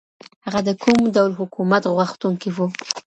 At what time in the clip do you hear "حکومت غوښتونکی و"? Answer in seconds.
1.39-2.57